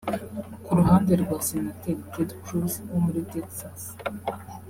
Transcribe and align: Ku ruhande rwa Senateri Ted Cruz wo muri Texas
Ku 0.65 0.71
ruhande 0.79 1.11
rwa 1.21 1.37
Senateri 1.49 2.03
Ted 2.11 2.29
Cruz 2.43 2.73
wo 2.91 2.99
muri 3.05 3.19
Texas 3.31 3.81